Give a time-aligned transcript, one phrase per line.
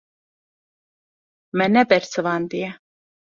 [1.57, 2.69] Me nebersivandiye.